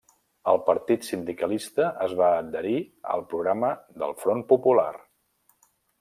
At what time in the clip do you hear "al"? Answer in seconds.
3.15-3.25